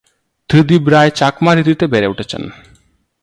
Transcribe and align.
ত্রিদিব 0.49 0.83
রায় 0.89 1.11
চাকমা 1.11 1.51
রীতিতে 1.55 1.85
বেড়ে 1.87 2.07
উঠেছেন। 2.07 2.43